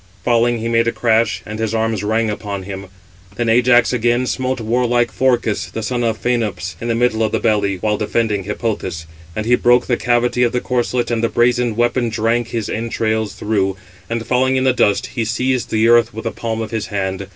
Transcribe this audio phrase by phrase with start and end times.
[0.25, 2.87] Falling, he made a crash, and his arms rang upon him.
[3.35, 7.39] Then Ajax again smote warlike Phorcys, the son of Phænops, in the middle of the
[7.39, 9.05] belly, while defending Hippothous.
[9.35, 13.35] And he broke the cavity of the corslet, and the brazen weapon drank his entrails
[13.35, 13.75] through;
[14.09, 17.27] and falling in the dust, he seized the earth with the palm of his hand.